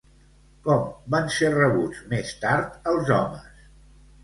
Com 0.67 0.87
van 1.15 1.29
ser 1.35 1.51
rebuts, 1.57 2.01
més 2.15 2.33
tard, 2.47 2.75
els 2.95 3.15
homes? 3.21 3.65